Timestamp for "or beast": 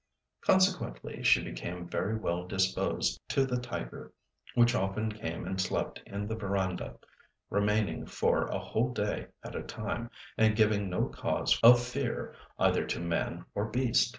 13.53-14.09